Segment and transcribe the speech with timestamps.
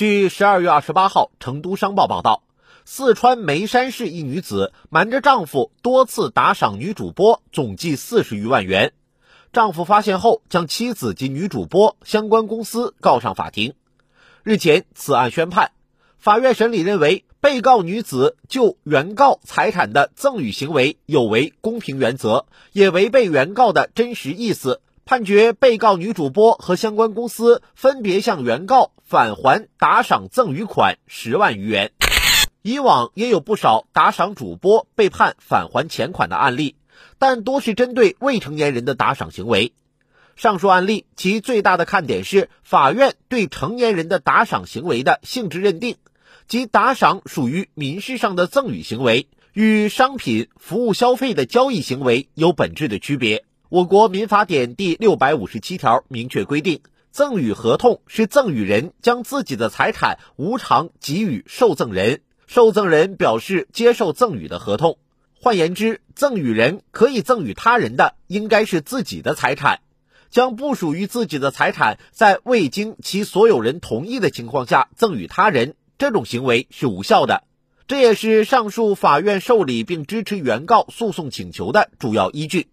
[0.00, 2.42] 据十二月二十八号成都商报报道，
[2.86, 8.94] 四川眉山市一女子瞒着丈夫多次打赏女主播，总计四十余万元。
[9.52, 13.74] 丈夫发现后，将妻子及女主播相关公司告上法庭。
[14.42, 15.72] 日前，此案宣判，
[16.16, 24.80] 法院审理认为，被告女子就原告财产的赠与行为有违公平原则，也违背原告的真实意思。
[25.04, 31.92] 判决被告女主播和相关公司分别向原告返还打赏赠与款十万余元。
[32.62, 36.76] 以往也有不少打赏主播被判返还钱款的案例，
[37.18, 39.72] 但多是针对未成年人的打赏行为。
[40.36, 45.96] 上述案例其最大的看点是法院对成年人的打赏行为的性质认定，
[46.48, 53.44] 即打赏属于民事上的赠与行为，与商品服务消费的交易行为有本质的区别。
[53.70, 56.80] 我国民法典第六百五十七条明确规定，
[57.12, 64.98] 赠与合同是赠与人将自己的财产无偿给予受赠人，受赠人表示接受赠与的合同。
[65.40, 69.82] 换言之，赠与人可以赠与他人的应该是自己的财产，
[70.30, 77.44] 将不属于自己的财产在未经其所有人同意的情况下赠与他人，这种行为是无效的。
[77.86, 82.66] 这也是上述法院受理并支持原告诉讼请求的主要依据。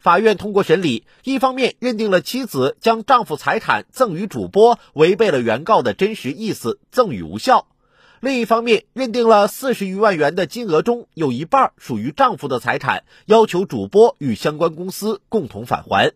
[0.00, 7.66] 法院通过审理，一方面认定了妻子将丈夫财产赠与主播违背了原告的真实意思，赠与无效；
[8.20, 16.14] 另一方面认定了四十余万元的金额中有一半属于丈夫的财产，要求主播与相关公司共同返还。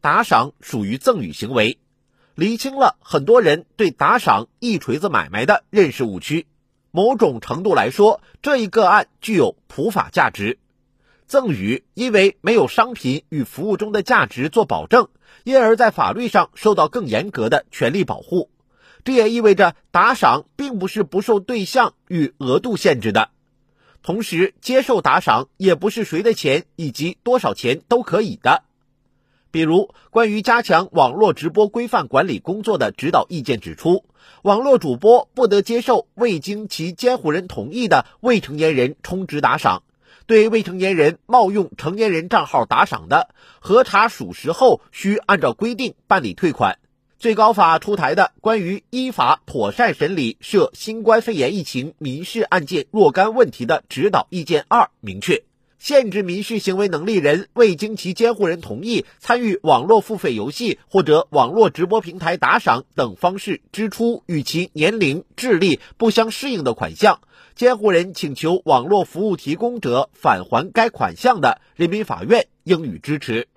[0.00, 1.78] 打赏属于赠与行为，
[2.34, 6.48] 厘清了很多人对打赏一锤子买卖的认识误区。
[6.90, 10.58] 某种程度来说，这一个案具有普法价值。
[11.28, 15.08] 赠与因为没有商品与服务中的价值做保证，
[15.44, 18.50] 因而，在法律上受到更严格的权利保护。
[19.04, 23.28] 这也意味着打赏并不是不受对象与额度限制的，
[24.02, 28.64] 同时接受打赏也不是谁的钱以及多少钱都可以的。
[29.50, 34.04] 比如，关于加强网络直播规范管理工作的指导意见指出，
[34.42, 39.82] 网络主播不得接受未经其监护人同意的未成年人充值打赏。
[40.28, 43.30] 对未成年人冒用成年人账号打赏的，
[43.60, 46.78] 核查属实后，需按照规定办理退款。
[47.18, 55.42] 最高法出台的关于依法妥善审理涉新冠肺炎疫情民事案件若干问题的指导意见二明确，
[55.78, 67.20] 限制民事行为能力人未经其监护人同意，参与网络付费游戏或者网络直播平台打赏等方式支出与其年龄、智力不相适应的款项。
[67.54, 73.48] 监护人请求网络服务提供者返还该款项的，人民法院应予支持。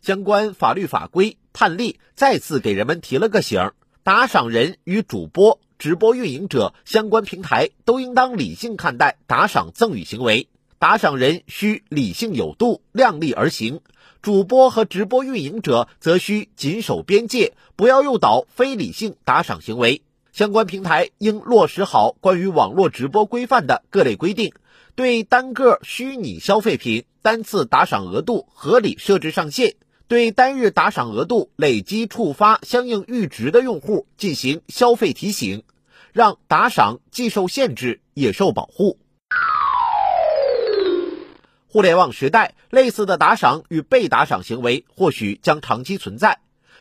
[0.00, 3.72] 相关法律法规判例再次给人们提了个醒：
[4.02, 10.48] 打赏人与主播、直播运营者、相关平台都应当理性看待打赏赠与行为，
[10.84, 13.78] 打赏人需理性有度、量力而行；
[14.20, 20.02] 主播和直播运营者则需谨守边界，不要诱导非理性打赏行为。
[20.30, 24.52] 相关平台应落实好关于网络直播规范的各类规定，
[24.94, 35.62] 对单个虚拟消费品单次打赏额度合理设置上限，对单日打赏额度累积触发相应阈值的用户进行消费提醒，
[36.12, 38.98] 让打赏既受限制也受保护。
[41.74, 46.38] 互联网时代，类似的打赏与被打赏行为或许将长期存在，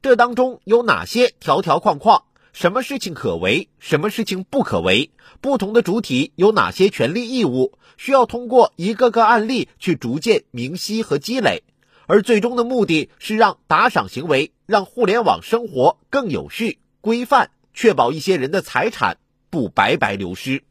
[0.00, 2.22] 这当中有哪些条条框框？
[2.52, 5.10] 什么事情可为，什么事情不可为？
[5.40, 7.76] 不同的主体有哪些权利义务？
[7.96, 11.64] 需要通过一个个案例去逐渐明晰和积累，
[12.06, 19.18] 而最终的目的是让打赏行为让互联网生活更有序、规范，确保一些人的财产
[19.50, 20.62] 不白白流失。